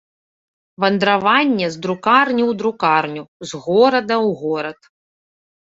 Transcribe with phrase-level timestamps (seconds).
[0.85, 4.79] Вандраванне з друкарні ў друкарню, з горада ў горад.